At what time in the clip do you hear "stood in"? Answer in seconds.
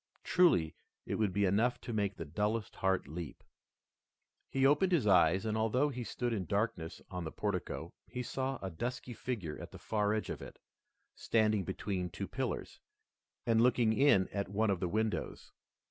6.03-6.45